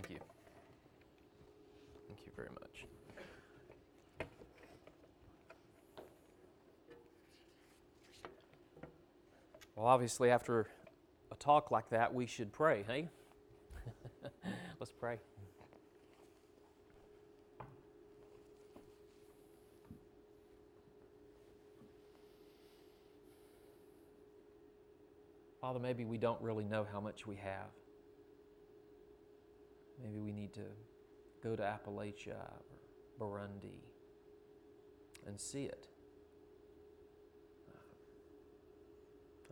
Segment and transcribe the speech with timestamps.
[0.00, 0.18] Thank you.
[2.08, 2.86] Thank you very much.
[9.76, 10.68] Well, obviously, after
[11.30, 13.10] a talk like that, we should pray, hey?
[14.80, 15.18] Let's pray.
[25.60, 27.68] Father, maybe we don't really know how much we have.
[30.02, 30.66] Maybe we need to
[31.42, 32.60] go to Appalachia or
[33.18, 33.80] Burundi
[35.26, 35.88] and see it.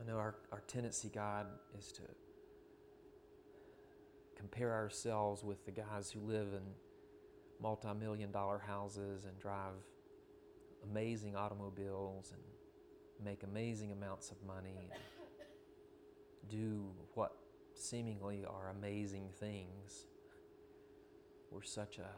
[0.00, 2.02] I know our, our tendency, God, is to
[4.36, 6.62] compare ourselves with the guys who live in
[7.60, 9.72] multi million dollar houses and drive
[10.88, 12.42] amazing automobiles and
[13.24, 15.00] make amazing amounts of money and
[16.48, 16.84] do
[17.14, 17.32] what
[17.74, 20.06] seemingly are amazing things.
[21.50, 22.08] We're such a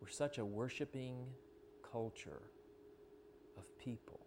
[0.00, 1.16] we're such a worshiping
[1.92, 2.42] culture
[3.58, 4.20] of people.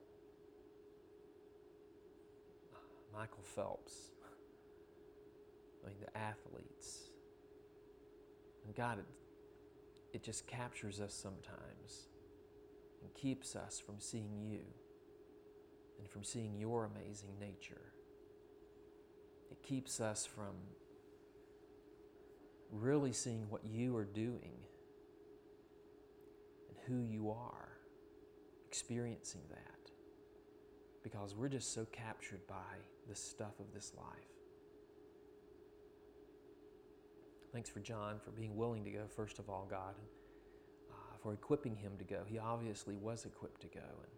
[3.12, 4.12] Michael Phelps,
[5.84, 7.10] I mean, the athletes.
[8.66, 9.06] And God, it,
[10.14, 12.08] it just captures us sometimes
[13.02, 14.62] and keeps us from seeing you
[16.00, 17.94] and from seeing your amazing nature.
[19.52, 20.56] It keeps us from
[22.74, 24.58] really seeing what you are doing
[26.68, 27.70] and who you are,
[28.68, 29.92] experiencing that.
[31.04, 34.06] Because we're just so captured by the stuff of this life.
[37.52, 39.94] Thanks for John for being willing to go, first of all, God,
[40.90, 42.22] uh, for equipping him to go.
[42.26, 44.12] He obviously was equipped to go, and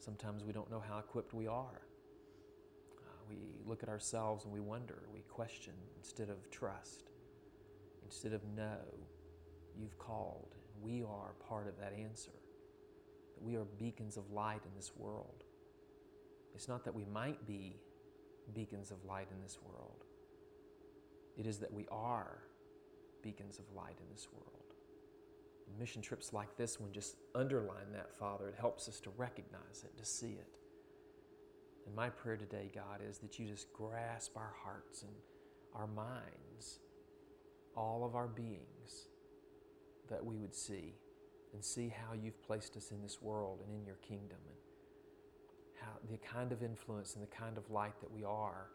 [0.00, 1.82] sometimes we don't know how equipped we are.
[2.98, 3.36] Uh, we
[3.66, 7.11] look at ourselves and we wonder, we question instead of trust,
[8.12, 8.76] instead of no,
[9.78, 12.32] You've called, we are part of that answer.
[13.34, 15.44] That we are beacons of light in this world.
[16.54, 17.76] It's not that we might be
[18.54, 20.04] beacons of light in this world.
[21.38, 22.38] It is that we are
[23.22, 24.48] beacons of light in this world.
[25.78, 28.48] Mission trips like this one just underline that, Father.
[28.48, 30.58] It helps us to recognize it, to see it.
[31.86, 35.12] And my prayer today, God, is that you just grasp our hearts and
[35.74, 36.80] our minds,
[37.76, 39.08] all of our beings,
[40.10, 40.94] that we would see
[41.52, 44.56] and see how you've placed us in this world and in your kingdom and
[45.80, 48.68] how the kind of influence and the kind of light that we are.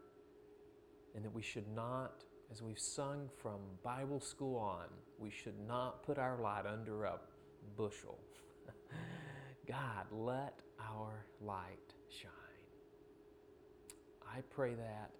[1.15, 4.85] And that we should not, as we've sung from Bible school on,
[5.17, 7.19] we should not put our light under a
[7.75, 8.19] bushel.
[9.67, 12.31] God, let our light shine.
[14.31, 15.11] I pray that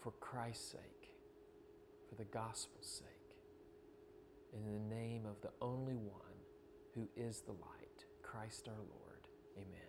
[0.00, 1.01] for Christ's sake,
[2.12, 3.08] for the gospel's sake,
[4.52, 6.20] in the name of the only one
[6.94, 9.28] who is the light, Christ our Lord.
[9.56, 9.80] Amen.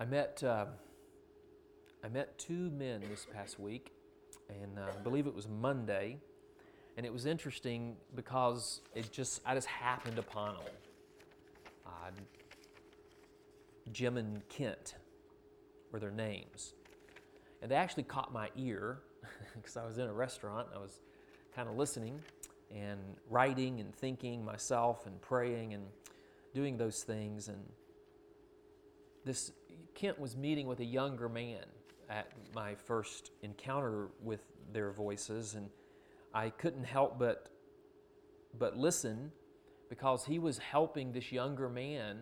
[0.00, 0.64] I met, uh,
[2.02, 3.92] I met two men this past week,
[4.48, 6.16] and uh, I believe it was Monday,
[6.96, 10.74] and it was interesting because it just I just happened upon them.
[11.86, 12.10] Uh,
[13.92, 14.94] Jim and Kent
[15.90, 16.72] were their names,
[17.62, 18.98] and they actually caught my ear
[19.54, 20.68] because I was in a restaurant.
[20.74, 21.00] I was
[21.54, 22.20] kind of listening
[22.74, 23.00] and
[23.30, 25.84] writing and thinking myself and praying and
[26.54, 27.62] doing those things and
[29.24, 29.52] this
[29.94, 31.64] Kent was meeting with a younger man
[32.08, 34.40] at my first encounter with
[34.72, 35.68] their voices, and
[36.34, 37.48] I couldn't help but
[38.58, 39.32] but listen
[39.88, 42.18] because he was helping this younger man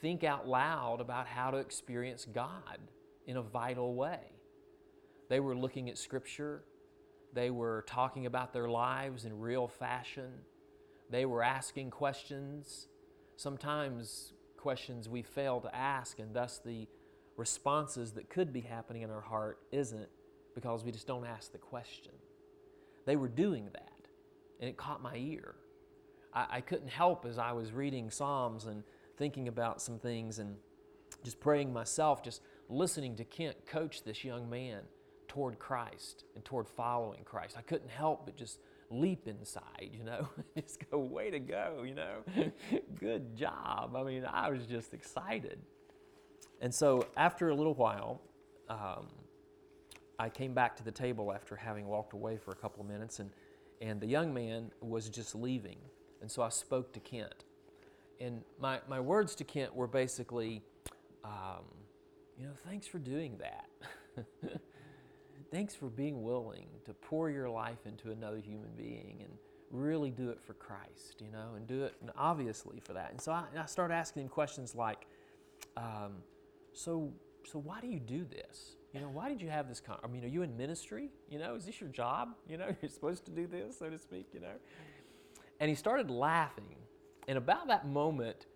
[0.00, 2.78] think out loud about how to experience God
[3.26, 4.20] in a vital way.
[5.28, 6.64] They were looking at Scripture.
[7.32, 10.30] They were talking about their lives in real fashion.
[11.10, 12.88] They were asking questions.
[13.36, 16.88] Sometimes questions we fail to ask, and thus the
[17.36, 20.08] responses that could be happening in our heart isn't
[20.54, 22.12] because we just don't ask the question.
[23.04, 24.08] They were doing that,
[24.60, 25.54] and it caught my ear.
[26.34, 28.82] I, I couldn't help as I was reading Psalms and
[29.18, 30.56] thinking about some things and
[31.22, 34.82] just praying myself, just listening to Kent coach this young man
[35.28, 37.56] toward Christ and toward following Christ.
[37.56, 38.58] I couldn't help but just
[38.90, 42.22] leap inside, you know, just go, way to go, you know,
[43.00, 43.94] good job.
[43.94, 45.58] I mean, I was just excited.
[46.60, 48.20] And so after a little while,
[48.68, 49.06] um,
[50.18, 53.20] I came back to the table after having walked away for a couple of minutes,
[53.20, 53.30] and,
[53.80, 55.78] and the young man was just leaving.
[56.20, 57.44] And so I spoke to Kent.
[58.20, 60.62] And my, my words to Kent were basically,
[61.24, 61.64] um,
[62.36, 63.68] you know, thanks for doing that.
[65.50, 69.32] thanks for being willing to pour your life into another human being and
[69.70, 73.10] really do it for Christ, you know, and do it obviously for that.
[73.10, 75.06] And so I, I started asking him questions like,
[75.76, 76.22] um,
[76.72, 77.12] so,
[77.44, 78.76] so why do you do this?
[78.92, 79.80] You know, why did you have this?
[79.80, 81.10] Con- I mean, are you in ministry?
[81.28, 82.30] You know, is this your job?
[82.48, 84.28] You know, you're supposed to do this, so to speak.
[84.32, 84.54] You know,
[85.60, 86.76] and he started laughing.
[87.26, 88.46] And about that moment,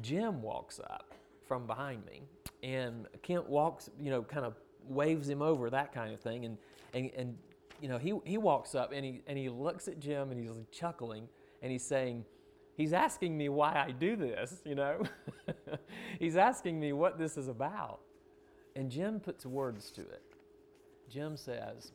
[0.00, 1.12] Jim walks up
[1.46, 2.22] from behind me,
[2.62, 4.54] and Kent walks, you know, kind of
[4.88, 6.58] waves him over, that kind of thing, and
[6.94, 7.38] and and
[7.80, 10.50] you know, he he walks up and he and he looks at Jim and he's
[10.70, 11.28] chuckling
[11.62, 12.24] and he's saying.
[12.74, 15.02] He's asking me why I do this, you know?
[16.18, 18.00] he's asking me what this is about.
[18.74, 20.22] And Jim puts words to it.
[21.10, 21.92] Jim says,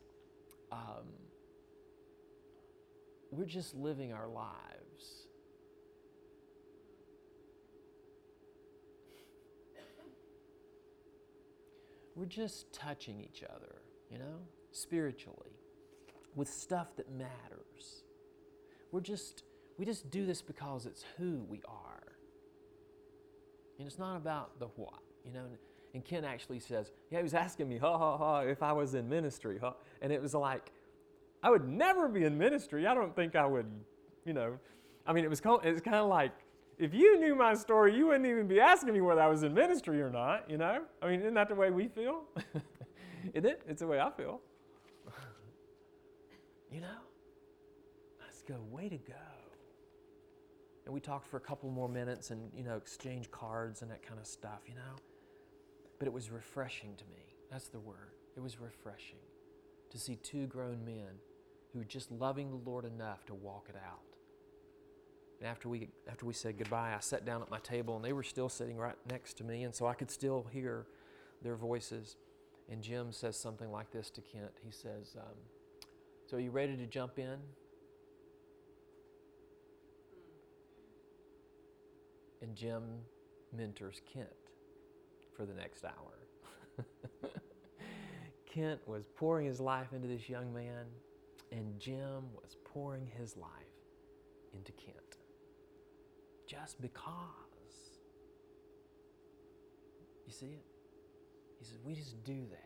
[0.72, 1.08] um,
[3.32, 4.54] We're just living our lives.
[12.18, 13.76] We're just touching each other,
[14.10, 14.40] you know,
[14.72, 15.52] spiritually,
[16.36, 18.02] with stuff that matters.
[18.92, 19.44] We're just,
[19.78, 22.18] we just do this because it's who we are.
[23.78, 25.46] And it's not about the what, you know.
[25.94, 28.96] And Ken actually says, Yeah, he was asking me, ha ha ha, if I was
[28.96, 29.60] in ministry.
[29.62, 29.74] Huh?
[30.02, 30.72] And it was like,
[31.44, 32.88] I would never be in ministry.
[32.88, 33.68] I don't think I would,
[34.26, 34.58] you know.
[35.06, 36.32] I mean, it was, it was kind of like,
[36.78, 39.54] if you knew my story, you wouldn't even be asking me whether I was in
[39.54, 40.84] ministry or not, you know?
[41.02, 42.24] I mean, isn't that the way we feel?
[43.34, 43.62] isn't it?
[43.68, 44.42] It's the way I feel.
[46.72, 47.00] you know?
[48.22, 48.56] Let's go.
[48.70, 49.14] Way to go.
[50.86, 54.08] And we talked for a couple more minutes and, you know, exchange cards and that
[54.08, 54.96] kind of stuff, you know?
[56.00, 57.36] But it was refreshing to me.
[57.52, 58.14] That's the word.
[58.36, 59.20] It was refreshing
[59.90, 61.20] to see two grown men
[61.74, 64.17] who were just loving the Lord enough to walk it out.
[65.40, 68.14] And after we, after we said goodbye, I sat down at my table and they
[68.14, 70.88] were still sitting right next to me, and so I could still hear
[71.44, 72.16] their voices.
[72.70, 74.52] And Jim says something like this to Kent.
[74.66, 75.36] He says, um,
[76.26, 77.38] So are you ready to jump in?
[82.42, 82.84] And Jim
[83.56, 84.28] mentors Kent
[85.36, 86.84] for the next hour.
[88.46, 90.86] Kent was pouring his life into this young man,
[91.52, 93.52] and Jim was pouring his life
[94.54, 95.07] into Kent.
[96.48, 97.14] Just because.
[100.26, 100.66] You see it?
[101.60, 102.64] He said, we just do that.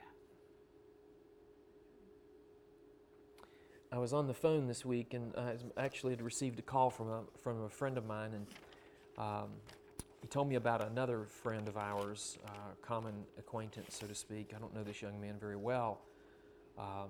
[3.94, 7.10] I was on the phone this week and I actually had received a call from
[7.10, 8.48] a, from a friend of mine, and
[9.18, 9.50] um,
[10.22, 12.52] he told me about another friend of ours, uh,
[12.82, 14.54] common acquaintance, so to speak.
[14.56, 16.00] I don't know this young man very well.
[16.80, 17.10] Um,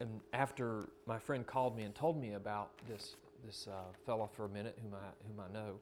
[0.00, 4.44] and after my friend called me and told me about this this uh, fellow for
[4.44, 5.74] a minute, whom I whom I know,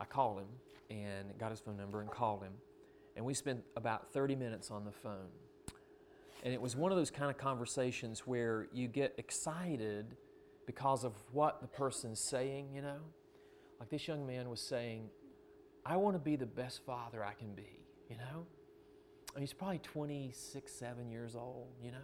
[0.00, 0.48] I called him
[0.90, 2.52] and got his phone number and called him,
[3.16, 5.28] and we spent about 30 minutes on the phone.
[6.44, 10.16] And it was one of those kind of conversations where you get excited
[10.66, 12.98] because of what the person's saying, you know.
[13.80, 15.08] Like this young man was saying,
[15.84, 18.46] I want to be the best father I can be, you know?
[19.34, 21.96] Mean, he's probably 26, 7 years old, you know?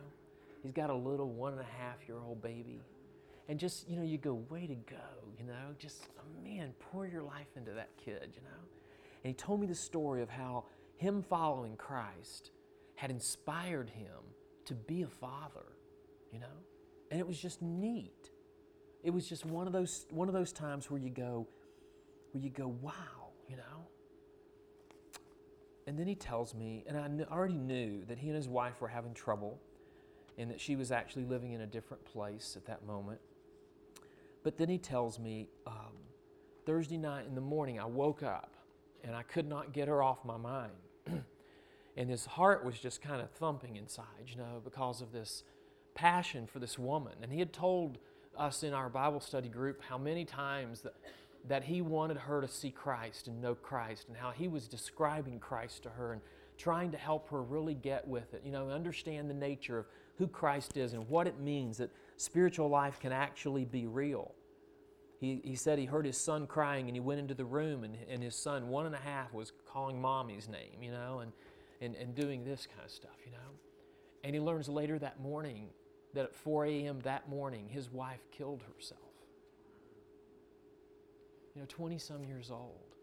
[0.62, 2.80] He's got a little one and a half year old baby.
[3.48, 4.96] And just, you know, you go, way to go,
[5.38, 5.74] you know?
[5.78, 8.62] Just, oh man, pour your life into that kid, you know?
[9.22, 10.64] And he told me the story of how
[10.96, 12.50] him following Christ
[12.94, 14.08] had inspired him
[14.64, 15.66] to be a father,
[16.32, 16.46] you know?
[17.10, 18.30] And it was just neat.
[19.02, 21.46] It was just one of those, one of those times where you go,
[22.32, 23.62] where you go, wow, you know?
[25.86, 28.80] And then he tells me, and I kn- already knew that he and his wife
[28.80, 29.60] were having trouble
[30.38, 33.20] and that she was actually living in a different place at that moment.
[34.44, 35.92] But then he tells me, um,
[36.64, 38.54] Thursday night in the morning, I woke up
[39.02, 40.72] and I could not get her off my mind.
[41.96, 45.42] and his heart was just kind of thumping inside, you know, because of this
[45.94, 47.14] passion for this woman.
[47.22, 47.98] And he had told
[48.38, 50.94] us in our Bible study group how many times that
[51.48, 55.38] that he wanted her to see Christ and know Christ, and how he was describing
[55.38, 56.22] Christ to her and
[56.56, 59.86] trying to help her really get with it, you know, understand the nature of
[60.16, 64.34] who Christ is and what it means that spiritual life can actually be real.
[65.20, 67.96] He, he said he heard his son crying and he went into the room and,
[68.08, 71.32] and his son, one and a half, was calling mommy's name, you know, and,
[71.80, 73.38] and, and doing this kind of stuff, you know.
[74.22, 75.68] And he learns later that morning
[76.14, 77.00] that at 4 a.m.
[77.00, 79.00] that morning, his wife killed herself
[81.54, 82.94] you know, 20 some years old,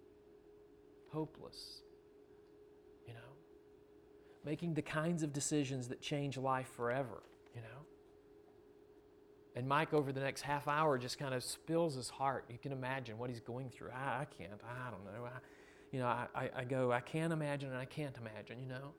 [1.11, 1.81] hopeless,
[3.07, 3.19] you know,
[4.45, 7.23] making the kinds of decisions that change life forever,
[7.55, 7.67] you know.
[9.55, 12.45] And Mike, over the next half hour, just kind of spills his heart.
[12.49, 13.89] You can imagine what he's going through.
[13.91, 15.25] I, I can't, I don't know.
[15.25, 15.39] I,
[15.91, 18.93] you know, I, I go, I can't imagine and I can't imagine, you know.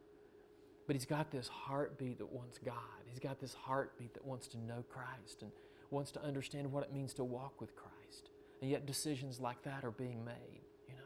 [0.87, 2.75] But he's got this heartbeat that wants God.
[3.06, 5.50] He's got this heartbeat that wants to know Christ and
[5.90, 8.28] wants to understand what it means to walk with Christ.
[8.61, 11.00] And yet decisions like that are being made, you know?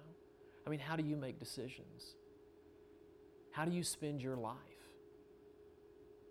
[0.66, 2.16] I mean, how do you make decisions?
[3.52, 4.56] How do you spend your life?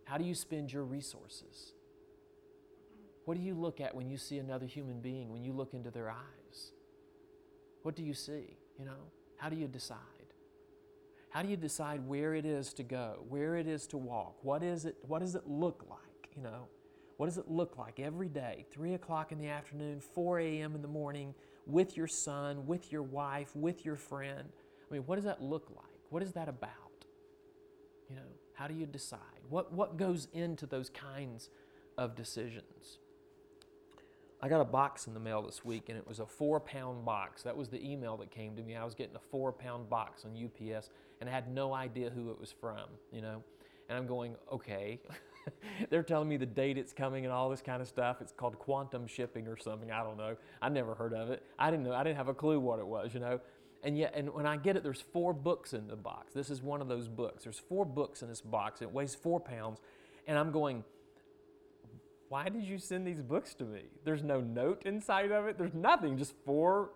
[0.03, 1.74] How do you spend your resources?
[3.25, 5.91] What do you look at when you see another human being, when you look into
[5.91, 6.71] their eyes?
[7.81, 8.57] What do you see?
[8.79, 9.97] You know, how do you decide?
[11.29, 14.37] How do you decide where it is to go, where it is to walk?
[14.41, 14.95] What is it?
[15.01, 16.29] What does it look like?
[16.35, 16.67] You know,
[17.17, 18.65] what does it look like every day?
[18.71, 20.75] Three o'clock in the afternoon, 4 a.m.
[20.75, 21.33] in the morning,
[21.65, 24.47] with your son, with your wife, with your friend.
[24.89, 25.85] I mean, what does that look like?
[26.09, 26.69] What is that about?
[28.09, 28.21] You know,
[28.53, 29.19] how do you decide?
[29.49, 31.49] What what goes into those kinds
[31.97, 32.99] of decisions?
[34.41, 37.05] I got a box in the mail this week, and it was a four pound
[37.05, 37.43] box.
[37.43, 38.75] That was the email that came to me.
[38.75, 40.89] I was getting a four pound box on UPS,
[41.19, 43.43] and I had no idea who it was from, you know.
[43.89, 44.99] And I'm going, okay.
[45.89, 48.17] They're telling me the date it's coming and all this kind of stuff.
[48.19, 49.91] It's called quantum shipping or something.
[49.91, 50.35] I don't know.
[50.61, 51.43] I never heard of it.
[51.59, 51.93] I didn't know.
[51.93, 53.39] I didn't have a clue what it was, you know.
[53.83, 56.33] And yet, and when I get it, there's four books in the box.
[56.33, 57.43] This is one of those books.
[57.43, 58.81] There's four books in this box.
[58.81, 59.79] It weighs four pounds,
[60.27, 60.83] and I'm going
[62.35, 63.83] why did you send these books to me?
[64.03, 65.57] There's no note inside of it.
[65.57, 66.89] There's nothing, just four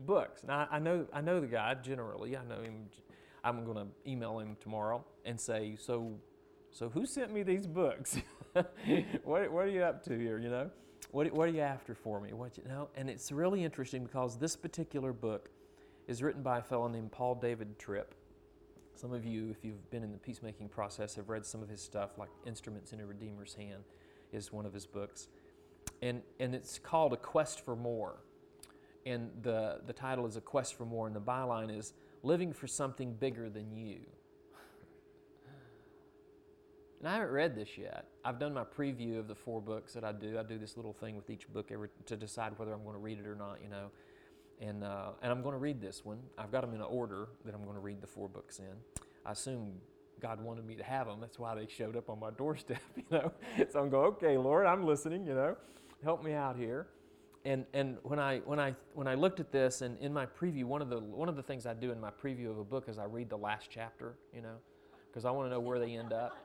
[0.00, 0.42] books.
[0.46, 2.36] Now I know I know the guy generally.
[2.36, 2.90] I know him.
[3.42, 6.12] I'm going to email him tomorrow and say, so,
[6.72, 8.18] so who sent me these books?
[8.52, 10.38] what, what are you up to here?
[10.38, 10.70] You know,
[11.10, 12.34] what, what are you after for me?
[12.34, 12.90] What you know?
[12.96, 15.48] And it's really interesting because this particular book
[16.06, 18.14] is written by a fellow named Paul David Tripp.
[18.94, 21.80] Some of you, if you've been in the peacemaking process, have read some of his
[21.80, 23.84] stuff, like Instruments in a Redeemer's Hand
[24.36, 25.28] is one of his books.
[26.02, 28.16] And, and it's called A Quest for More.
[29.04, 32.66] And the, the title is A Quest for More, and the byline is Living for
[32.66, 34.00] Something Bigger Than You.
[36.98, 38.06] And I haven't read this yet.
[38.24, 40.38] I've done my preview of the four books that I do.
[40.38, 43.00] I do this little thing with each book every, to decide whether I'm going to
[43.00, 43.90] read it or not, you know.
[44.62, 46.18] And, uh, and I'm going to read this one.
[46.38, 49.02] I've got them in an order that I'm going to read the four books in.
[49.26, 49.74] I assume
[50.20, 51.20] God wanted me to have them.
[51.20, 53.32] That's why they showed up on my doorstep, you know.
[53.70, 55.56] So I'm going, okay, Lord, I'm listening, you know.
[56.02, 56.88] Help me out here.
[57.44, 60.64] And, and when I when I when I looked at this and in my preview,
[60.64, 62.88] one of the one of the things I do in my preview of a book
[62.88, 64.56] is I read the last chapter, you know,
[65.08, 66.36] because I want to know where they end up.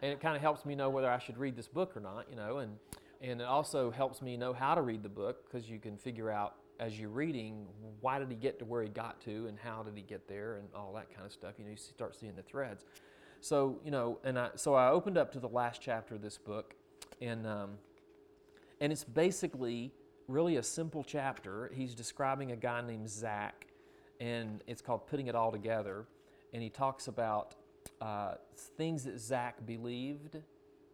[0.00, 2.26] And it kind of helps me know whether I should read this book or not,
[2.30, 2.78] you know, and
[3.20, 6.30] and it also helps me know how to read the book because you can figure
[6.30, 7.66] out as you're reading,
[8.00, 10.56] why did he get to where he got to and how did he get there
[10.56, 11.54] and all that kind of stuff.
[11.58, 12.84] You know, you start seeing the threads.
[13.40, 16.38] So, you know, and I, so I opened up to the last chapter of this
[16.38, 16.74] book,
[17.20, 17.72] and, um,
[18.80, 19.92] and it's basically
[20.28, 21.70] really a simple chapter.
[21.74, 23.66] He's describing a guy named Zach,
[24.20, 26.06] and it's called Putting It All Together.
[26.52, 27.54] And he talks about
[28.00, 28.34] uh,
[28.76, 30.38] things that Zach believed.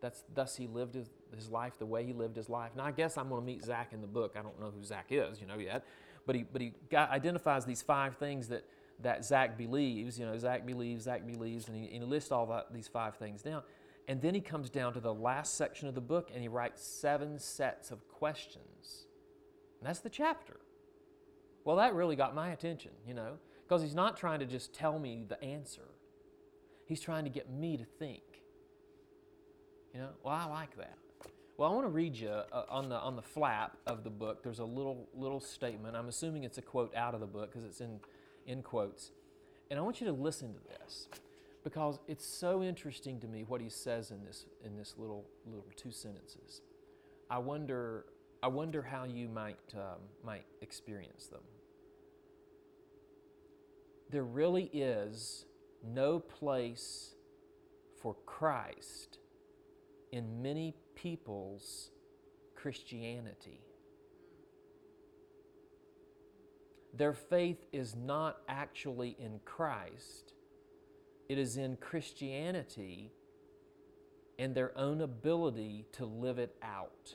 [0.01, 2.73] That's thus he lived his, his life the way he lived his life.
[2.77, 4.35] Now I guess I'm going to meet Zach in the book.
[4.39, 5.85] I don't know who Zach is, you know, yet,
[6.27, 8.65] but he but he got, identifies these five things that
[9.03, 10.19] that Zach believes.
[10.19, 13.17] You know, Zach believes, Zach believes, and he, and he lists all that, these five
[13.17, 13.63] things down.
[14.09, 16.83] And then he comes down to the last section of the book and he writes
[16.83, 19.07] seven sets of questions.
[19.79, 20.59] And that's the chapter.
[21.65, 24.99] Well, that really got my attention, you know, because he's not trying to just tell
[24.99, 25.87] me the answer.
[26.87, 28.23] He's trying to get me to think.
[29.95, 30.97] You know, well, I like that.
[31.57, 34.43] Well, I want to read you uh, on the on the flap of the book.
[34.43, 35.97] There's a little little statement.
[35.97, 38.01] I'm assuming it's a quote out of the book because it's in
[38.47, 39.13] in quotes.
[39.71, 41.09] And I want you to listen to this
[41.63, 45.67] because it's so interesting to me what he says in this in this little little
[45.77, 46.63] two sentences.
[47.29, 48.07] I wonder
[48.43, 51.43] I wonder how you might um, might experience them.
[54.09, 55.45] There really is
[55.85, 57.15] no place
[58.01, 59.20] for Christ
[60.13, 61.91] in many people's
[62.55, 63.61] Christianity.
[66.93, 70.35] Their faith is not actually in Christ,
[71.29, 73.13] it is in Christianity
[74.39, 77.15] and their own ability to live it out.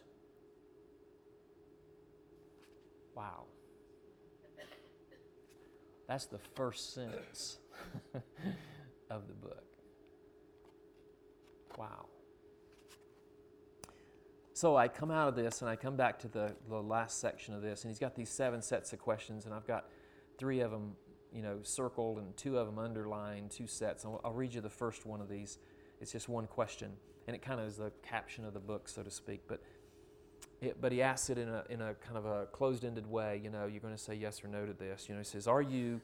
[3.15, 3.45] Wow.
[6.07, 7.57] That's the first sentence
[9.09, 9.65] of the book.
[11.77, 12.05] Wow.
[14.65, 17.53] So I come out of this and I come back to the, the last section
[17.53, 19.89] of this, and he's got these seven sets of questions, and I've got
[20.39, 20.93] three of them,
[21.31, 24.05] you know, circled and two of them underlined, two sets.
[24.05, 25.59] I'll, I'll read you the first one of these.
[26.01, 26.93] It's just one question,
[27.27, 29.41] and it kind of is the caption of the book, so to speak.
[29.47, 29.61] But
[30.61, 33.39] it, but he asks it in a, in a kind of a closed-ended way.
[33.43, 35.07] You know, you're going to say yes or no to this.
[35.07, 36.01] You know, he says, "Are you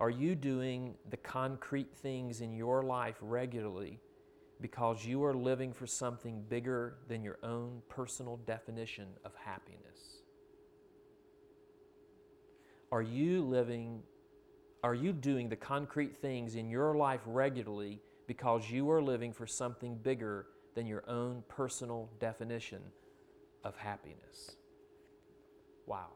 [0.00, 4.00] Are you doing the concrete things in your life regularly
[4.60, 10.20] because you are living for something bigger than your own personal definition of happiness?
[12.92, 14.02] Are you living,
[14.82, 19.46] are you doing the concrete things in your life regularly because you are living for
[19.46, 22.82] something bigger than your own personal definition
[23.64, 24.56] of happiness?
[25.86, 26.08] Wow.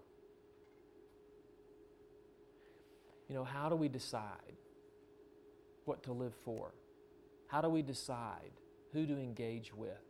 [3.28, 4.58] You know, how do we decide
[5.84, 6.72] what to live for?
[7.54, 8.50] How do we decide
[8.92, 10.02] who to engage with?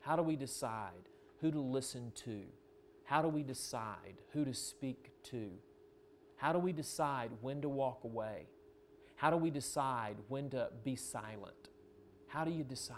[0.00, 1.06] How do we decide
[1.40, 2.40] who to listen to?
[3.04, 5.48] How do we decide who to speak to?
[6.34, 8.48] How do we decide when to walk away?
[9.14, 11.68] How do we decide when to be silent?
[12.26, 12.96] How do you decide?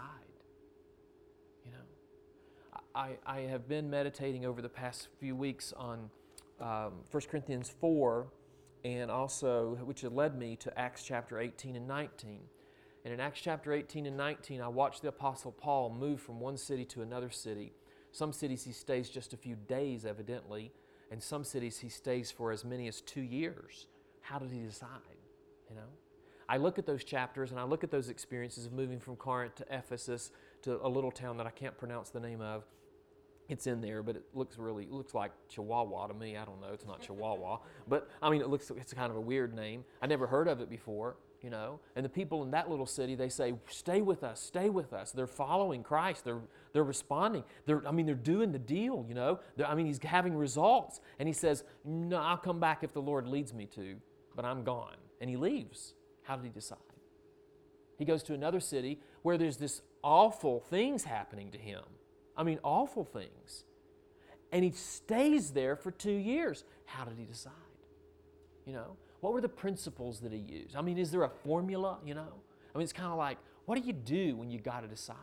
[1.63, 6.09] You know, I, I have been meditating over the past few weeks on
[6.59, 8.25] um, 1 Corinthians 4
[8.83, 12.39] and also, which had led me to Acts chapter 18 and 19.
[13.03, 16.57] And in Acts chapter 18 and 19, I watched the Apostle Paul move from one
[16.57, 17.73] city to another city.
[18.11, 20.71] Some cities he stays just a few days, evidently,
[21.09, 23.87] and some cities he stays for as many as two years.
[24.21, 24.99] How did he decide?
[25.69, 25.87] You know?
[26.47, 29.55] I look at those chapters and I look at those experiences of moving from Corinth
[29.55, 30.31] to Ephesus
[30.63, 32.65] to a little town that I can't pronounce the name of.
[33.49, 36.37] It's in there, but it looks really it looks like Chihuahua to me.
[36.37, 36.69] I don't know.
[36.73, 39.83] It's not Chihuahua, but I mean, it looks it's kind of a weird name.
[40.01, 41.79] I never heard of it before you know?
[41.95, 45.11] And the people in that little city they say stay with us stay with us.
[45.11, 46.23] They're following christ.
[46.23, 46.41] They're
[46.73, 47.43] they're responding.
[47.65, 49.39] They're i mean they're doing the deal you know?
[49.55, 51.01] They're, i mean he's having results.
[51.19, 53.95] And he says no i'll come back if the lord leads me to
[54.35, 54.97] but i'm gone.
[55.19, 55.93] And he leaves.
[56.23, 56.77] How did he decide?
[57.97, 61.83] He goes to another city where there's this awful things happening to him.
[62.35, 63.65] I mean awful things.
[64.51, 66.63] And he stays there for two years.
[66.85, 67.53] How did he decide?
[68.65, 70.75] You know what were the principles that he used?
[70.75, 72.33] I mean, is there a formula, you know?
[72.73, 75.15] I mean, it's kind of like, what do you do when you got to decide?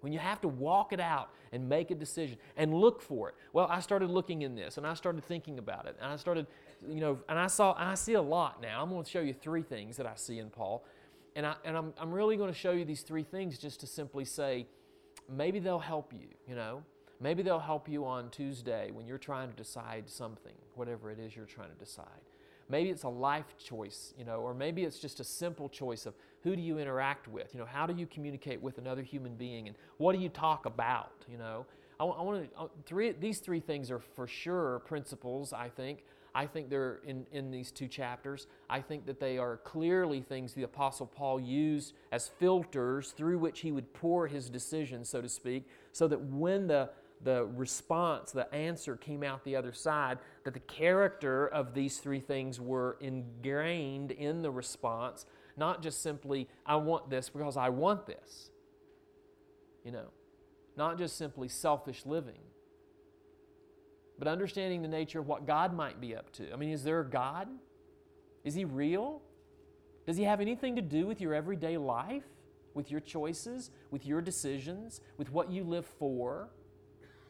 [0.00, 3.36] When you have to walk it out and make a decision and look for it.
[3.54, 5.96] Well, I started looking in this and I started thinking about it.
[5.98, 6.46] And I started,
[6.86, 8.82] you know, and I saw, I see a lot now.
[8.82, 10.84] I'm going to show you three things that I see in Paul.
[11.36, 13.86] And, I, and I'm, I'm really going to show you these three things just to
[13.86, 14.66] simply say,
[15.28, 16.82] maybe they'll help you, you know?
[17.20, 21.34] Maybe they'll help you on Tuesday when you're trying to decide something, whatever it is
[21.34, 22.04] you're trying to decide.
[22.68, 26.14] Maybe it's a life choice, you know, or maybe it's just a simple choice of
[26.42, 27.54] who do you interact with?
[27.54, 30.66] You know, how do you communicate with another human being and what do you talk
[30.66, 31.66] about, you know?
[32.00, 36.04] I, I want to, uh, three, these three things are for sure principles, I think.
[36.34, 38.48] I think they're in, in these two chapters.
[38.68, 43.60] I think that they are clearly things the Apostle Paul used as filters through which
[43.60, 46.90] he would pour his decisions, so to speak, so that when the
[47.22, 52.20] the response, the answer came out the other side, that the character of these three
[52.20, 55.24] things were ingrained in the response,
[55.56, 58.50] not just simply, I want this because I want this.
[59.84, 60.08] You know,
[60.76, 62.40] not just simply selfish living,
[64.18, 66.52] but understanding the nature of what God might be up to.
[66.52, 67.48] I mean, is there a God?
[68.44, 69.22] Is He real?
[70.06, 72.24] Does He have anything to do with your everyday life,
[72.74, 76.50] with your choices, with your decisions, with what you live for?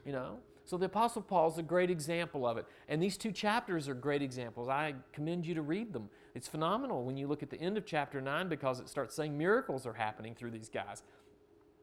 [0.05, 0.39] You know?
[0.67, 2.67] So the Apostle Paul is a great example of it.
[2.89, 4.69] And these two chapters are great examples.
[4.69, 6.09] I commend you to read them.
[6.35, 9.37] It's phenomenal when you look at the end of chapter 9 because it starts saying
[9.37, 11.03] miracles are happening through these guys.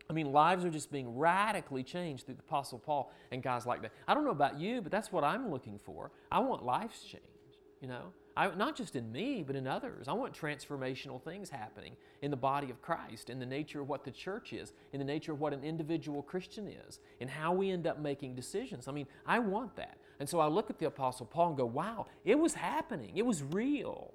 [0.10, 3.82] I mean, lives are just being radically changed through the Apostle Paul and guys like
[3.84, 3.92] that.
[4.08, 6.12] I don't know about you, but that's what I'm looking for.
[6.32, 8.14] I want lives changed, you know?
[8.36, 10.08] I, not just in me, but in others.
[10.08, 14.04] I want transformational things happening in the body of Christ, in the nature of what
[14.04, 17.72] the church is, in the nature of what an individual Christian is, in how we
[17.72, 18.88] end up making decisions.
[18.88, 19.98] I mean, I want that.
[20.20, 23.18] And so I look at the Apostle Paul and go, wow, it was happening.
[23.18, 24.14] It was real.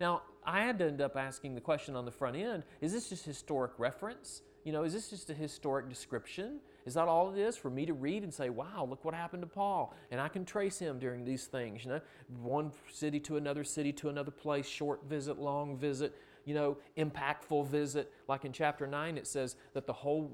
[0.00, 3.08] Now, I had to end up asking the question on the front end is this
[3.08, 4.42] just historic reference?
[4.64, 6.60] You know, is this just a historic description?
[6.86, 9.42] Is that all it is for me to read and say, wow, look what happened
[9.42, 9.92] to Paul?
[10.12, 12.00] And I can trace him during these things, you know,
[12.40, 17.66] one city to another city to another place, short visit, long visit, you know, impactful
[17.66, 18.12] visit.
[18.28, 20.30] Like in chapter 9, it says that the whole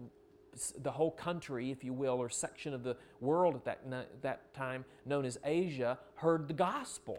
[0.83, 4.85] the whole country, if you will, or section of the world at that, that time
[5.07, 7.19] known as Asia, heard the gospel.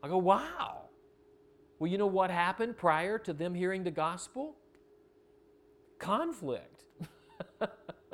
[0.00, 0.82] I go, wow.
[1.80, 4.54] Well, you know what happened prior to them hearing the gospel?
[5.98, 6.83] Conflict.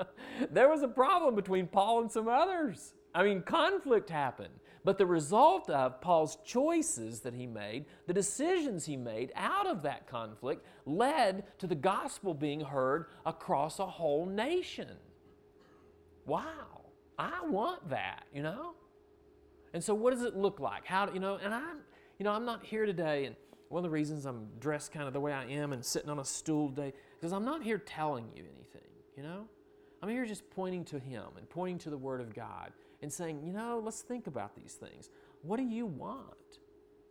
[0.51, 2.95] there was a problem between Paul and some others.
[3.15, 4.55] I mean, conflict happened.
[4.85, 9.83] But the result of Paul's choices that he made, the decisions he made out of
[9.83, 14.89] that conflict, led to the gospel being heard across a whole nation.
[16.25, 16.81] Wow,
[17.19, 18.75] I want that, you know?
[19.75, 20.87] And so, what does it look like?
[20.87, 21.79] How, do you know, and I'm,
[22.19, 23.37] you know, I'm not here today and
[23.69, 26.19] one of the reasons I'm dressed kind of the way I am and sitting on
[26.19, 29.45] a stool today, because I'm not here telling you anything, you know?
[30.03, 33.43] I'm here just pointing to Him and pointing to the Word of God and saying,
[33.45, 35.11] you know, let's think about these things.
[35.43, 36.59] What do you want?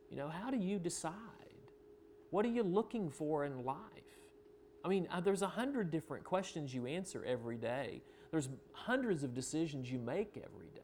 [0.10, 1.14] You know, how do you decide?
[2.32, 3.78] What are you looking for in life?
[4.84, 8.02] I mean, uh, there's a hundred different questions you answer every day.
[8.32, 10.82] There's hundreds of decisions you make every day.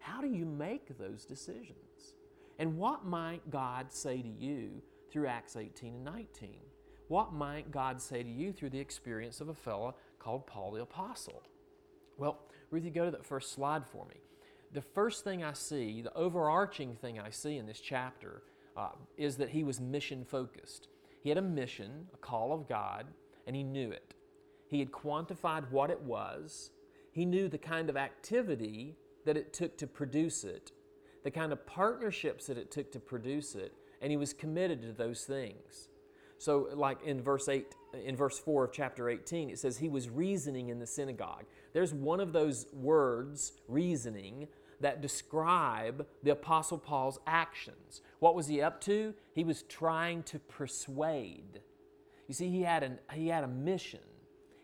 [0.00, 2.14] How do you make those decisions?
[2.58, 6.56] And what might God say to you through Acts 18 and 19?
[7.08, 10.82] What might God say to you through the experience of a fellow called Paul the
[10.82, 11.42] Apostle?
[12.18, 14.16] Well, Ruthie, go to that first slide for me.
[14.72, 18.42] The first thing I see, the overarching thing I see in this chapter,
[18.76, 20.88] uh, is that he was mission focused.
[21.22, 23.06] He had a mission, a call of God,
[23.46, 24.14] and he knew it.
[24.68, 26.70] He had quantified what it was.
[27.12, 30.72] He knew the kind of activity that it took to produce it,
[31.24, 34.92] the kind of partnerships that it took to produce it, and he was committed to
[34.92, 35.88] those things.
[36.38, 40.08] So, like in verse 8, in verse 4 of chapter 18, it says he was
[40.08, 41.44] reasoning in the synagogue.
[41.72, 44.48] There's one of those words, reasoning,
[44.80, 48.02] that describe the Apostle Paul's actions.
[48.18, 49.14] What was he up to?
[49.32, 51.60] He was trying to persuade.
[52.28, 54.00] You see, he had, an, he had a mission,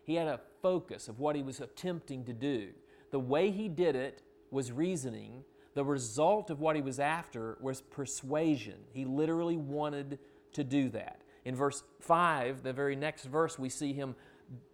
[0.03, 2.69] he had a focus of what he was attempting to do.
[3.11, 5.43] The way he did it was reasoning.
[5.73, 8.75] The result of what he was after was persuasion.
[8.91, 10.19] He literally wanted
[10.53, 11.22] to do that.
[11.45, 14.15] In verse 5, the very next verse, we see him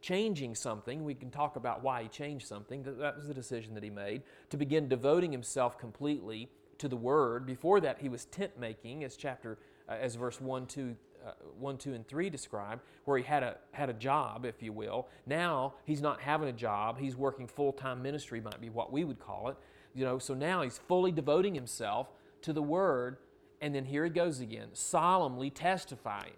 [0.01, 1.03] changing something.
[1.03, 2.83] We can talk about why he changed something.
[2.83, 7.45] That was the decision that he made to begin devoting himself completely to the Word.
[7.45, 11.77] Before that, he was tent making, as chapter, uh, as verse 1, 2, uh, 1,
[11.77, 15.07] 2, and 3 describe, where he had a, had a job, if you will.
[15.25, 16.99] Now, he's not having a job.
[16.99, 19.57] He's working full time ministry, might be what we would call it.
[19.93, 22.09] You know, so now he's fully devoting himself
[22.43, 23.17] to the Word.
[23.61, 26.33] And then here he goes again, solemnly testifying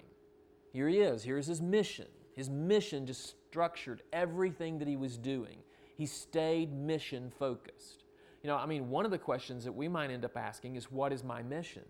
[0.72, 1.24] here he is.
[1.24, 2.08] Here's his mission.
[2.34, 5.58] His mission just structured everything that he was doing.
[5.98, 8.06] He stayed mission focused.
[8.42, 10.92] You know, I mean, one of the questions that we might end up asking is,
[10.92, 11.84] What is my mission?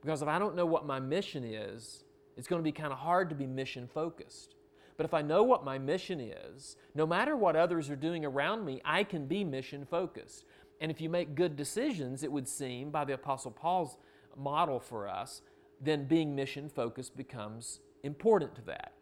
[0.00, 2.04] Because if I don't know what my mission is,
[2.36, 4.54] it's going to be kind of hard to be mission focused.
[4.96, 8.64] But if I know what my mission is, no matter what others are doing around
[8.64, 10.44] me, I can be mission focused.
[10.80, 13.96] And if you make good decisions, it would seem, by the Apostle Paul's
[14.36, 15.42] model for us,
[15.84, 18.92] then being mission focused becomes important to that.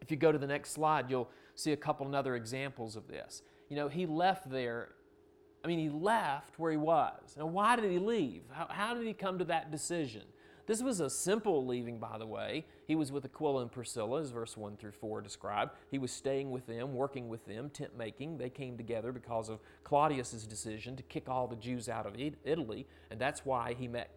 [0.00, 3.42] If you go to the next slide, you'll see a couple other examples of this.
[3.68, 4.90] You know, he left there,
[5.64, 7.36] I mean, he left where he was.
[7.38, 8.42] Now, why did he leave?
[8.50, 10.22] How, how did he come to that decision?
[10.66, 12.64] This was a simple leaving, by the way.
[12.86, 15.72] He was with Aquila and Priscilla, as verse 1 through 4 describe.
[15.90, 18.38] He was staying with them, working with them, tent making.
[18.38, 22.86] They came together because of Claudius's decision to kick all the Jews out of Italy,
[23.10, 24.10] and that's why he met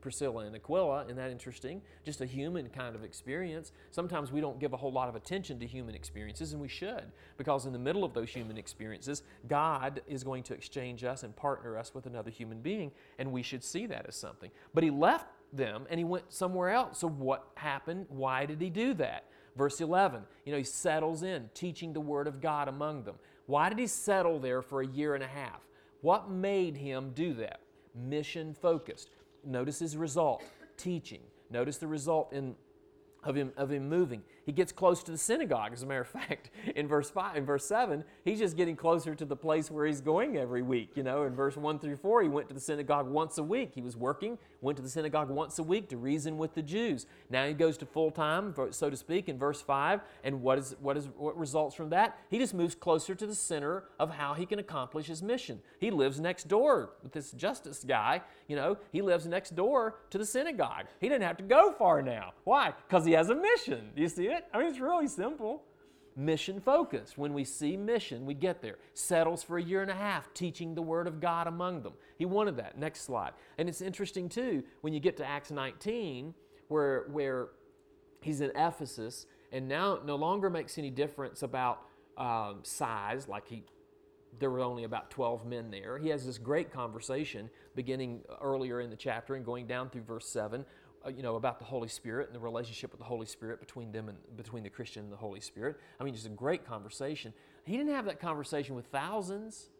[0.00, 1.04] Priscilla and Aquila.
[1.04, 1.82] Isn't that interesting?
[2.04, 3.72] Just a human kind of experience.
[3.90, 7.12] Sometimes we don't give a whole lot of attention to human experiences, and we should,
[7.36, 11.34] because in the middle of those human experiences, God is going to exchange us and
[11.34, 14.50] partner us with another human being, and we should see that as something.
[14.74, 16.98] But he left them and he went somewhere else.
[16.98, 18.06] So, what happened?
[18.08, 19.24] Why did he do that?
[19.56, 23.16] Verse 11, you know, he settles in, teaching the word of God among them.
[23.46, 25.66] Why did he settle there for a year and a half?
[26.00, 27.60] What made him do that?
[27.94, 29.10] Mission focused.
[29.48, 30.44] Notice his result
[30.76, 31.20] teaching.
[31.50, 32.54] Notice the result in
[33.24, 34.22] of him, of him moving.
[34.48, 36.48] He gets close to the synagogue, as a matter of fact.
[36.74, 40.00] In verse 5, in verse 7, he's just getting closer to the place where he's
[40.00, 40.92] going every week.
[40.94, 43.72] You know, in verse 1 through 4, he went to the synagogue once a week.
[43.74, 47.04] He was working, went to the synagogue once a week to reason with the Jews.
[47.28, 50.00] Now he goes to full time, so to speak, in verse 5.
[50.24, 52.18] And what is what is what results from that?
[52.30, 55.60] He just moves closer to the center of how he can accomplish his mission.
[55.78, 60.16] He lives next door with this Justus guy, you know, he lives next door to
[60.16, 60.86] the synagogue.
[61.00, 62.32] He didn't have to go far now.
[62.44, 62.72] Why?
[62.88, 63.90] Because he has a mission.
[63.94, 64.37] You see it?
[64.52, 65.64] I mean, it's really simple.
[66.16, 67.16] Mission focused.
[67.16, 68.76] When we see mission, we get there.
[68.94, 71.92] Settles for a year and a half teaching the Word of God among them.
[72.16, 72.76] He wanted that.
[72.76, 73.32] Next slide.
[73.56, 76.34] And it's interesting, too, when you get to Acts 19,
[76.66, 77.48] where, where
[78.20, 81.82] he's in Ephesus and now no longer makes any difference about
[82.16, 83.62] um, size, like he
[84.38, 85.98] there were only about 12 men there.
[85.98, 90.28] He has this great conversation beginning earlier in the chapter and going down through verse
[90.28, 90.64] 7 uh,
[91.08, 93.92] Uh, you know, about the Holy Spirit and the relationship with the Holy Spirit between
[93.92, 95.76] them and between the Christian and the Holy Spirit.
[95.98, 97.32] I mean, just a great conversation.
[97.64, 99.70] He didn't have that conversation with thousands.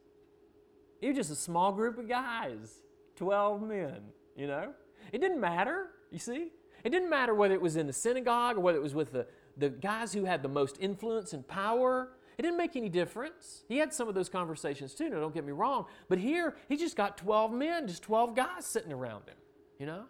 [1.00, 2.82] He was just a small group of guys,
[3.16, 4.00] 12 men,
[4.36, 4.72] you know?
[5.12, 6.50] It didn't matter, you see?
[6.82, 9.26] It didn't matter whether it was in the synagogue or whether it was with the,
[9.56, 12.10] the guys who had the most influence and power.
[12.38, 13.64] It didn't make any difference.
[13.68, 15.86] He had some of those conversations too, no, don't get me wrong.
[16.08, 19.36] But here, he just got 12 men, just 12 guys sitting around him,
[19.78, 20.04] you know?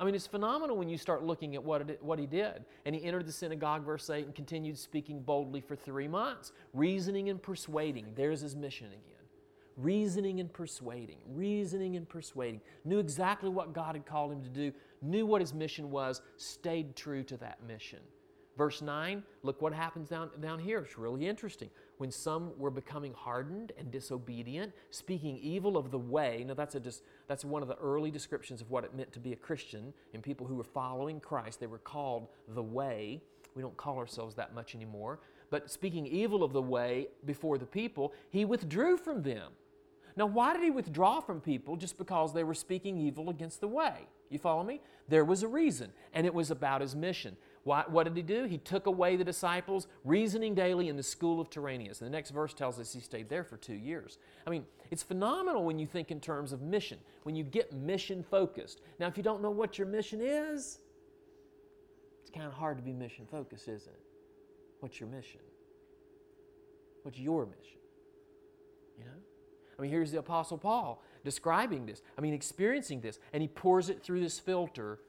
[0.00, 2.64] I mean, it's phenomenal when you start looking at what, it, what he did.
[2.84, 7.28] And he entered the synagogue, verse 8, and continued speaking boldly for three months, reasoning
[7.30, 8.12] and persuading.
[8.14, 9.02] There's his mission again.
[9.76, 12.60] Reasoning and persuading, reasoning and persuading.
[12.84, 16.96] Knew exactly what God had called him to do, knew what his mission was, stayed
[16.96, 18.00] true to that mission.
[18.56, 20.80] Verse 9, look what happens down, down here.
[20.80, 21.70] It's really interesting.
[21.98, 26.44] When some were becoming hardened and disobedient, speaking evil of the way.
[26.46, 26.82] Now, that's, a,
[27.26, 30.22] that's one of the early descriptions of what it meant to be a Christian and
[30.22, 31.60] people who were following Christ.
[31.60, 33.20] They were called the way.
[33.54, 35.18] We don't call ourselves that much anymore.
[35.50, 39.52] But speaking evil of the way before the people, he withdrew from them.
[40.16, 43.68] Now, why did he withdraw from people just because they were speaking evil against the
[43.68, 44.06] way?
[44.30, 44.80] You follow me?
[45.08, 47.36] There was a reason, and it was about his mission.
[47.64, 48.44] What, what, did he do?
[48.44, 52.00] He took away the disciples, reasoning daily in the school of Tyrannus.
[52.00, 54.18] And the next verse tells us he stayed there for two years.
[54.46, 58.22] I mean, it's phenomenal when you think in terms of mission, when you get mission
[58.22, 58.80] focused.
[58.98, 60.78] Now, if you don't know what your mission is,
[62.22, 64.00] it's kind of hard to be mission focused, isn't it?
[64.80, 65.40] What's your mission?
[67.02, 67.80] What's your mission?
[68.98, 69.10] You know?
[69.78, 73.90] I mean, here's the Apostle Paul describing this, I mean, experiencing this, and he pours
[73.90, 75.00] it through this filter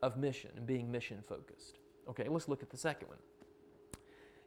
[0.00, 1.78] of mission and being mission focused.
[2.08, 3.18] Okay, let's look at the second one.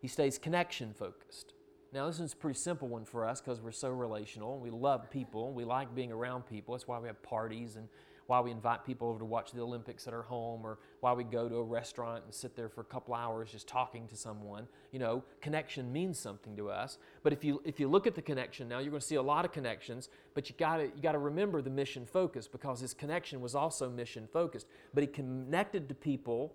[0.01, 1.53] He stays connection focused.
[1.91, 4.59] Now, this is a pretty simple one for us because we're so relational.
[4.59, 5.51] We love people.
[5.51, 6.73] We like being around people.
[6.73, 7.89] That's why we have parties and
[8.27, 11.23] why we invite people over to watch the Olympics at our home or why we
[11.23, 14.67] go to a restaurant and sit there for a couple hours just talking to someone.
[14.91, 16.97] You know, connection means something to us.
[17.21, 19.21] But if you if you look at the connection now, you're going to see a
[19.21, 22.79] lot of connections, but you got to you got to remember the mission focus because
[22.79, 24.67] his connection was also mission focused.
[24.93, 26.53] But he connected to people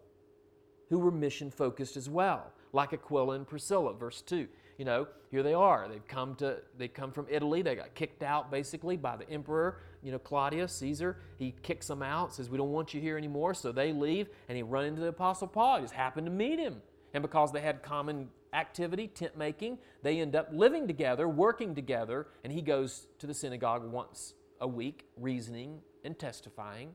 [0.89, 5.43] who were mission focused as well, like Aquila and Priscilla, verse 2 you know, here
[5.43, 5.89] they are.
[5.89, 7.61] They've come to they come from Italy.
[7.63, 11.19] They got kicked out basically by the emperor, you know, Claudius Caesar.
[11.37, 14.57] He kicks them out, says, "We don't want you here anymore." So they leave, and
[14.57, 15.77] he run into the apostle Paul.
[15.77, 16.81] He just happened to meet him,
[17.13, 22.29] and because they had common activity, tent making, they end up living together, working together,
[22.45, 26.95] and he goes to the synagogue once a week, reasoning and testifying,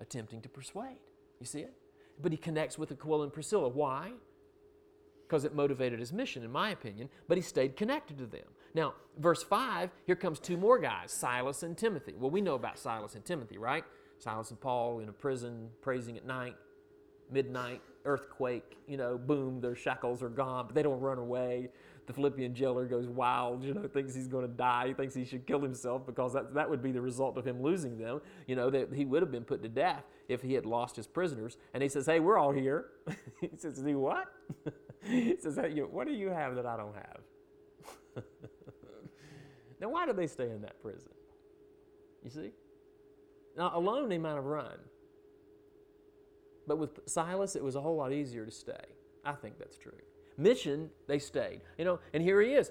[0.00, 0.98] attempting to persuade.
[1.40, 1.74] You see it?
[2.22, 3.68] But he connects with Aquila and Priscilla.
[3.68, 4.12] Why?
[5.26, 8.46] Because it motivated his mission, in my opinion, but he stayed connected to them.
[8.74, 12.14] Now, verse 5, here comes two more guys, Silas and Timothy.
[12.18, 13.84] Well, we know about Silas and Timothy, right?
[14.18, 16.56] Silas and Paul in a prison, praising at night,
[17.30, 21.70] midnight, earthquake, you know, boom, their shackles are gone, but they don't run away
[22.06, 24.88] the Philippian jailer goes wild, you know, thinks he's going to die.
[24.88, 27.62] He thinks he should kill himself because that, that would be the result of him
[27.62, 28.20] losing them.
[28.46, 31.06] You know, that he would have been put to death if he had lost his
[31.06, 31.56] prisoners.
[31.72, 32.86] And he says, Hey, we're all here.
[33.40, 34.26] he says, Do what?
[35.40, 37.20] says, hey, What do you have that I don't have?
[39.80, 41.10] now, why do they stay in that prison?
[42.22, 42.50] You see?
[43.56, 44.78] Now, alone they might have run.
[46.66, 48.72] But with Silas, it was a whole lot easier to stay.
[49.24, 49.92] I think that's true.
[50.36, 51.60] Mission, they stayed.
[51.78, 52.70] You know, and here he is.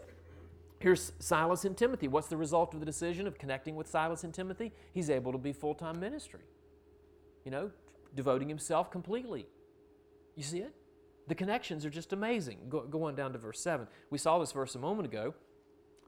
[0.79, 2.07] Here's Silas and Timothy.
[2.07, 4.73] What's the result of the decision of connecting with Silas and Timothy?
[4.93, 6.41] He's able to be full time ministry.
[7.45, 7.71] You know,
[8.15, 9.47] devoting himself completely.
[10.35, 10.73] You see it?
[11.27, 12.57] The connections are just amazing.
[12.69, 13.87] Go, go on down to verse 7.
[14.09, 15.33] We saw this verse a moment ago.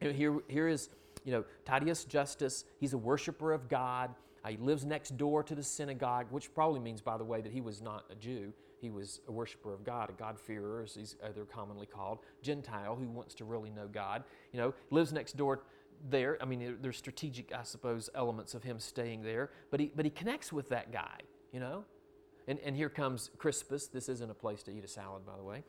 [0.01, 0.89] Here, here is,
[1.23, 2.65] you know, Titius Justus.
[2.79, 4.13] He's a worshiper of God.
[4.43, 7.51] Uh, he lives next door to the synagogue, which probably means, by the way, that
[7.51, 8.53] he was not a Jew.
[8.81, 12.95] He was a worshiper of God, a God-fearer, as he's, uh, they're commonly called, Gentile
[12.95, 14.23] who wants to really know God.
[14.51, 15.63] You know, lives next door
[16.09, 16.37] there.
[16.41, 20.11] I mean, there's strategic, I suppose, elements of him staying there, but he, but he
[20.11, 21.19] connects with that guy,
[21.51, 21.85] you know?
[22.47, 23.87] And, and here comes Crispus.
[23.87, 25.63] This isn't a place to eat a salad, by the way.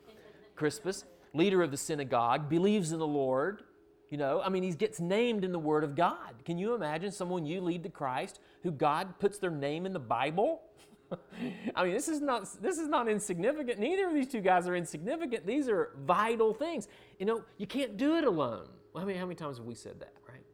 [0.55, 3.63] Crispus, leader of the synagogue, believes in the Lord.
[4.09, 6.45] You know, I mean, he gets named in the Word of God.
[6.45, 9.99] Can you imagine someone you lead to Christ who God puts their name in the
[9.99, 10.61] Bible?
[11.75, 13.79] I mean, this is not this is not insignificant.
[13.79, 15.45] Neither of these two guys are insignificant.
[15.45, 16.87] These are vital things.
[17.19, 18.67] You know, you can't do it alone.
[18.93, 20.45] Well, how many how many times have we said that, right?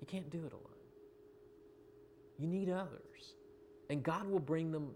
[0.00, 0.62] You can't do it alone.
[2.38, 3.34] You need others.
[3.88, 4.92] And God will bring them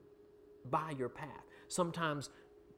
[0.69, 1.47] by your path.
[1.69, 2.31] Sometimes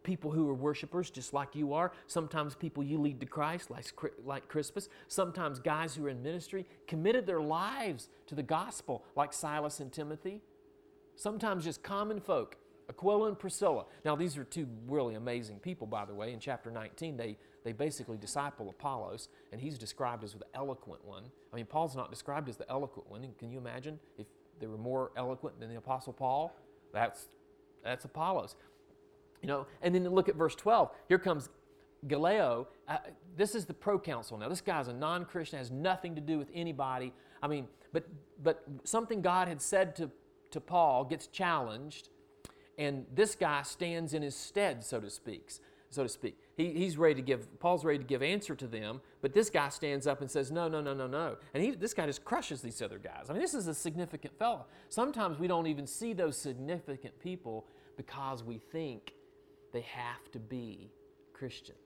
[0.02, 1.92] people who are worshipers, just like you are.
[2.06, 3.86] Sometimes people you lead to Christ, like,
[4.24, 4.88] like Crispus.
[5.08, 9.92] Sometimes guys who are in ministry committed their lives to the gospel, like Silas and
[9.92, 10.40] Timothy.
[11.16, 12.56] Sometimes just common folk,
[12.88, 13.84] Aquila and Priscilla.
[14.04, 16.32] Now, these are two really amazing people, by the way.
[16.32, 21.24] In chapter 19, they, they basically disciple Apollos, and he's described as the eloquent one.
[21.52, 23.26] I mean, Paul's not described as the eloquent one.
[23.38, 24.26] Can you imagine if
[24.58, 26.56] they were more eloquent than the Apostle Paul?
[26.92, 27.28] That's,
[27.82, 28.56] that's Apollos.
[29.40, 30.90] You know, and then look at verse 12.
[31.08, 31.48] Here comes
[32.06, 32.68] Gallio.
[32.86, 32.98] Uh,
[33.36, 34.38] this is the proconsul.
[34.38, 37.12] Now, this guy's a non Christian, has nothing to do with anybody.
[37.42, 38.06] I mean, but,
[38.42, 40.10] but something God had said to
[40.52, 42.08] to Paul, gets challenged,
[42.78, 45.50] and this guy stands in his stead, so to speak.
[45.90, 47.58] So to speak, he, he's ready to give.
[47.60, 50.68] Paul's ready to give answer to them, but this guy stands up and says, "No,
[50.68, 53.26] no, no, no, no." And he, this guy just crushes these other guys.
[53.28, 54.66] I mean, this is a significant fellow.
[54.88, 59.14] Sometimes we don't even see those significant people because we think
[59.72, 60.90] they have to be
[61.32, 61.78] Christians.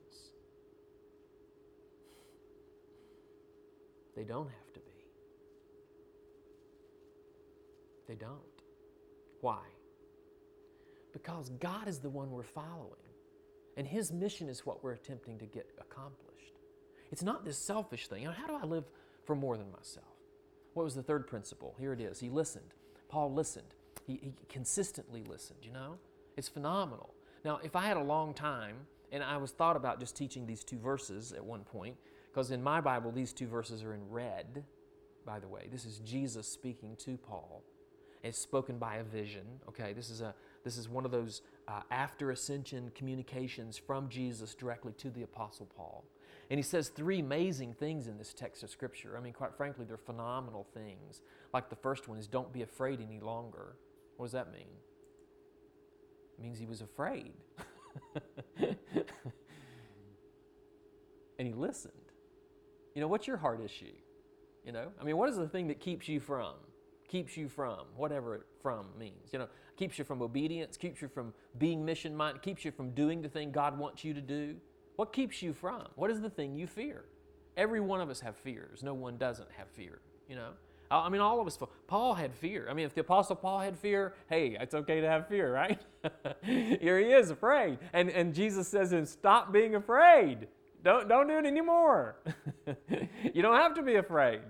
[4.15, 4.85] They don't have to be.
[8.07, 8.39] They don't.
[9.41, 9.59] Why?
[11.13, 13.06] Because God is the one we're following,
[13.77, 16.55] and His mission is what we're attempting to get accomplished.
[17.11, 18.23] It's not this selfish thing.
[18.23, 18.83] You know, how do I live
[19.23, 20.05] for more than myself?
[20.73, 21.75] What was the third principle?
[21.79, 22.19] Here it is.
[22.19, 22.73] He listened.
[23.07, 23.73] Paul listened.
[24.05, 25.97] He, he consistently listened, you know?
[26.35, 27.13] It's phenomenal.
[27.45, 28.75] Now, if I had a long time,
[29.11, 31.95] and I was thought about just teaching these two verses at one point,
[32.29, 34.63] because in my Bible, these two verses are in red,
[35.25, 35.67] by the way.
[35.71, 37.63] This is Jesus speaking to Paul.
[38.23, 39.45] It's spoken by a vision.
[39.69, 44.55] Okay, this is a this is one of those uh, after ascension communications from Jesus
[44.55, 46.05] directly to the Apostle Paul.
[46.49, 49.17] And he says three amazing things in this text of Scripture.
[49.17, 51.21] I mean, quite frankly, they're phenomenal things.
[51.53, 53.75] Like the first one is, don't be afraid any longer.
[54.15, 54.67] What does that mean?
[56.37, 57.33] It means he was afraid.
[61.37, 61.93] and he listened.
[62.95, 63.93] You know, what's your heart issue?
[64.63, 66.53] You know, I mean, what is the thing that keeps you from?
[67.07, 69.31] Keeps you from, whatever it from means.
[69.31, 72.91] You know, keeps you from obedience, keeps you from being mission minded, keeps you from
[72.91, 74.55] doing the thing God wants you to do.
[74.97, 75.83] What keeps you from?
[75.95, 77.05] What is the thing you fear?
[77.55, 78.83] Every one of us have fears.
[78.83, 80.49] No one doesn't have fear, you know?
[80.89, 81.57] I mean, all of us.
[81.87, 82.67] Paul had fear.
[82.69, 85.81] I mean, if the Apostle Paul had fear, hey, it's okay to have fear, right?
[86.41, 87.79] Here he is, afraid.
[87.93, 90.47] And, and Jesus says him, stop being afraid.
[90.83, 92.17] Don't, don't do it anymore.
[93.33, 94.41] you don't have to be afraid.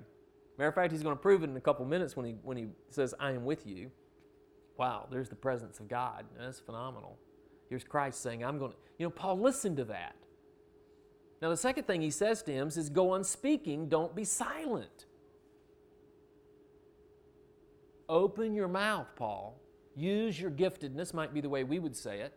[0.57, 2.57] Matter of fact, he's going to prove it in a couple minutes when he, when
[2.57, 3.91] he says, I am with you.
[4.77, 6.25] Wow, there's the presence of God.
[6.39, 7.17] That's phenomenal.
[7.69, 8.77] Here's Christ saying, I'm going to.
[8.97, 10.15] You know, Paul listened to that.
[11.41, 15.05] Now, the second thing he says to him is, Go on speaking, don't be silent.
[18.09, 19.59] Open your mouth, Paul.
[19.95, 22.33] Use your giftedness, might be the way we would say it.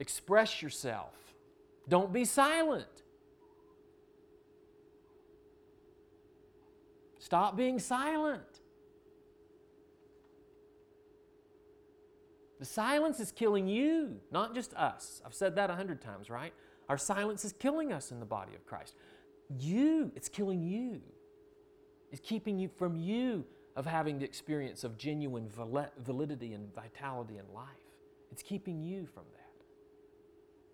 [0.00, 1.12] Express yourself.
[1.88, 3.02] Don't be silent.
[7.28, 8.62] Stop being silent.
[12.58, 15.20] The silence is killing you, not just us.
[15.26, 16.54] I've said that a hundred times, right?
[16.88, 18.94] Our silence is killing us in the body of Christ.
[19.58, 21.02] You, it's killing you.
[22.12, 23.44] It's keeping you from you
[23.76, 27.66] of having the experience of genuine validity and vitality in life.
[28.32, 29.66] It's keeping you from that.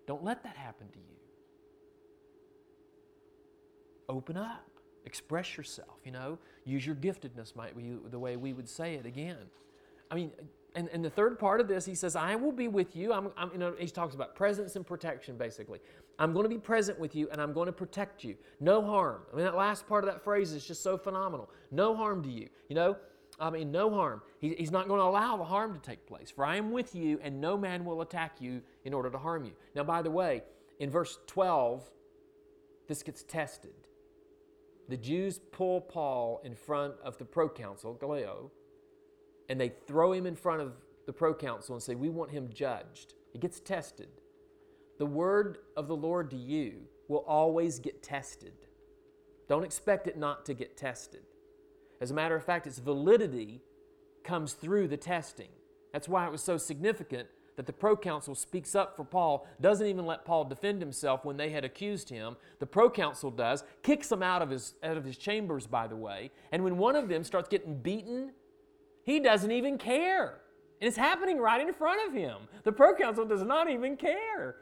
[0.06, 1.16] Don't let that happen to you.
[4.08, 4.70] Open up,
[5.04, 9.06] express yourself, you know, use your giftedness, might be the way we would say it
[9.06, 9.36] again.
[10.10, 10.32] I mean,
[10.74, 13.12] and, and the third part of this, he says, I will be with you.
[13.12, 15.80] I'm, I'm, you know, he talks about presence and protection, basically.
[16.18, 18.36] I'm going to be present with you and I'm going to protect you.
[18.60, 19.22] No harm.
[19.32, 21.50] I mean, that last part of that phrase is just so phenomenal.
[21.70, 22.48] No harm to you.
[22.68, 22.96] You know,
[23.38, 24.22] I mean, no harm.
[24.40, 26.30] He, he's not going to allow the harm to take place.
[26.30, 29.44] For I am with you and no man will attack you in order to harm
[29.44, 29.52] you.
[29.74, 30.42] Now, by the way,
[30.78, 31.82] in verse 12,
[32.88, 33.74] this gets tested.
[34.88, 38.50] The Jews pull Paul in front of the proconsul, Gallio,
[39.48, 40.72] and they throw him in front of
[41.06, 43.14] the proconsul and say, We want him judged.
[43.34, 44.08] It gets tested.
[44.98, 48.52] The word of the Lord to you will always get tested.
[49.48, 51.22] Don't expect it not to get tested.
[52.00, 53.62] As a matter of fact, its validity
[54.22, 55.50] comes through the testing.
[55.92, 60.06] That's why it was so significant that the proconsul speaks up for Paul, doesn't even
[60.06, 62.36] let Paul defend himself when they had accused him.
[62.58, 66.30] The proconsul does, kicks him out of his, out of his chambers, by the way.
[66.52, 68.32] And when one of them starts getting beaten
[69.04, 70.40] he doesn't even care.
[70.80, 72.36] And it's happening right in front of him.
[72.64, 74.56] The proconsul does not even care.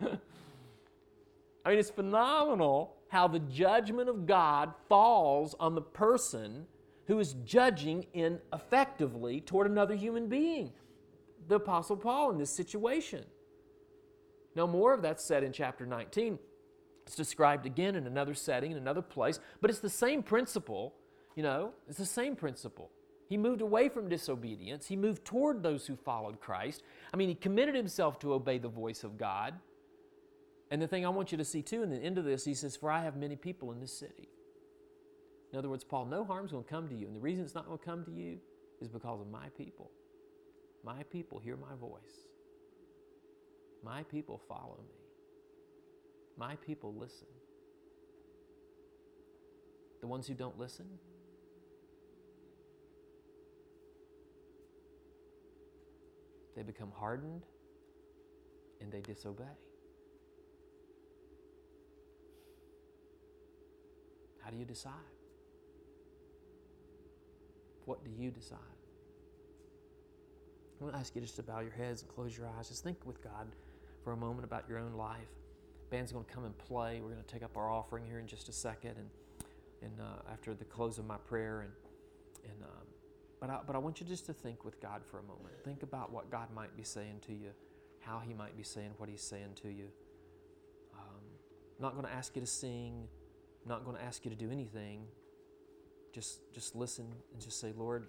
[0.00, 6.66] I mean, it's phenomenal how the judgment of God falls on the person
[7.06, 10.72] who is judging ineffectively toward another human being.
[11.48, 13.24] The Apostle Paul in this situation.
[14.54, 16.38] Now, more of that's said in chapter 19.
[17.06, 20.94] It's described again in another setting, in another place, but it's the same principle,
[21.34, 22.90] you know, it's the same principle.
[23.28, 24.86] He moved away from disobedience.
[24.86, 26.82] He moved toward those who followed Christ.
[27.12, 29.54] I mean, he committed himself to obey the voice of God.
[30.70, 32.54] And the thing I want you to see too, in the end of this, he
[32.54, 34.28] says, For I have many people in this city.
[35.52, 37.06] In other words, Paul, no harm's going to come to you.
[37.06, 38.38] And the reason it's not going to come to you
[38.80, 39.90] is because of my people.
[40.88, 42.24] My people hear my voice.
[43.84, 44.94] My people follow me.
[46.38, 47.26] My people listen.
[50.00, 50.86] The ones who don't listen,
[56.56, 57.42] they become hardened
[58.80, 59.44] and they disobey.
[64.42, 64.94] How do you decide?
[67.84, 68.77] What do you decide?
[70.80, 72.68] I'm going to ask you just to bow your heads and close your eyes.
[72.68, 73.48] Just think with God
[74.04, 75.28] for a moment about your own life.
[75.90, 77.00] Band's going to come and play.
[77.02, 79.08] We're going to take up our offering here in just a second, and
[79.82, 81.72] and uh, after the close of my prayer, and
[82.44, 82.86] and um,
[83.40, 85.54] but I, but I want you just to think with God for a moment.
[85.64, 87.50] Think about what God might be saying to you,
[88.00, 89.86] how He might be saying what He's saying to you.
[90.94, 91.22] Um,
[91.78, 93.08] I'm not going to ask you to sing.
[93.64, 95.06] I'm not going to ask you to do anything.
[96.12, 98.06] Just just listen and just say, Lord,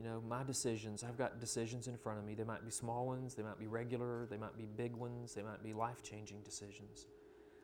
[0.00, 2.34] you know, my decisions, I've got decisions in front of me.
[2.34, 5.42] They might be small ones, they might be regular, they might be big ones, they
[5.42, 7.06] might be life changing decisions.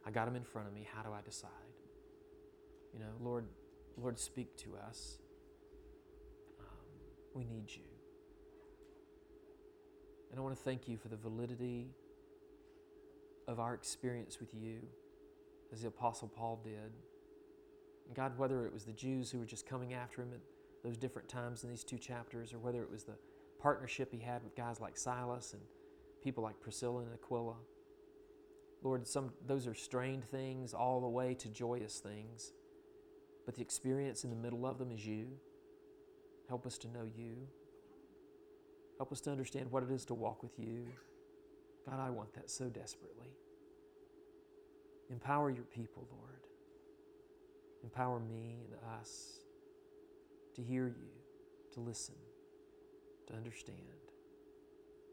[0.07, 0.87] I got them in front of me.
[0.93, 1.51] How do I decide?
[2.93, 3.47] You know, Lord,
[3.97, 5.17] Lord, speak to us.
[6.61, 6.67] Um,
[7.33, 7.89] we need you.
[10.31, 11.87] And I want to thank you for the validity
[13.49, 14.81] of our experience with you,
[15.73, 16.93] as the Apostle Paul did.
[18.07, 20.33] And God, whether it was the Jews who were just coming after him
[20.87, 23.17] those different times in these two chapters, or whether it was the
[23.61, 25.63] partnership he had with guys like Silas and
[26.23, 27.57] people like Priscilla and Aquila.
[28.83, 32.53] Lord, some those are strained things all the way to joyous things.
[33.45, 35.27] But the experience in the middle of them is you.
[36.49, 37.35] Help us to know you.
[38.99, 40.87] Help us to understand what it is to walk with you.
[41.89, 43.31] God, I want that so desperately.
[45.11, 46.43] Empower your people, Lord.
[47.83, 49.41] Empower me and us
[50.57, 51.09] to hear you,
[51.73, 52.15] to listen,
[53.29, 53.79] to understand.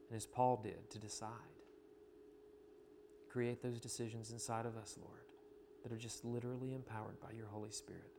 [0.10, 1.30] And as Paul did, to decide.
[3.30, 5.26] Create those decisions inside of us, Lord,
[5.82, 8.12] that are just literally empowered by your Holy Spirit,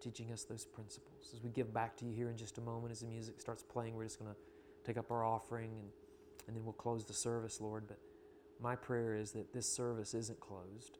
[0.00, 1.32] teaching us those principles.
[1.34, 3.62] As we give back to you here in just a moment, as the music starts
[3.62, 4.36] playing, we're just going to
[4.84, 5.88] take up our offering and,
[6.46, 7.84] and then we'll close the service, Lord.
[7.88, 7.98] But
[8.60, 10.98] my prayer is that this service isn't closed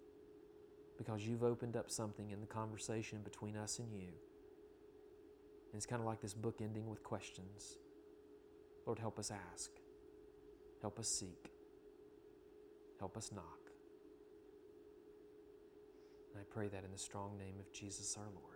[0.96, 4.08] because you've opened up something in the conversation between us and you.
[5.76, 7.76] And it's kind of like this book ending with questions.
[8.86, 9.70] Lord, help us ask,
[10.80, 11.50] help us seek,
[12.98, 13.60] help us knock.
[16.32, 18.55] And I pray that in the strong name of Jesus our Lord.